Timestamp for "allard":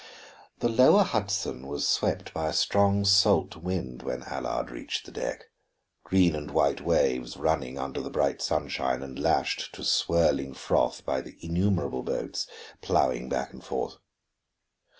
4.23-4.71